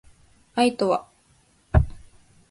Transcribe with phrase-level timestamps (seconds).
[0.55, 1.07] 愛とは